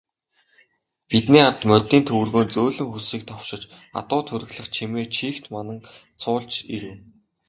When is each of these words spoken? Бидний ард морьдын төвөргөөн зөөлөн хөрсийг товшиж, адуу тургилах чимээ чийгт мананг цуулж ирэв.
Бидний 1.09 1.43
ард 1.49 1.61
морьдын 1.69 2.03
төвөргөөн 2.07 2.49
зөөлөн 2.55 2.89
хөрсийг 2.91 3.23
товшиж, 3.27 3.63
адуу 3.99 4.21
тургилах 4.29 4.69
чимээ 4.75 5.05
чийгт 5.17 5.45
мананг 5.53 5.83
цуулж 6.21 6.53
ирэв. 6.75 6.97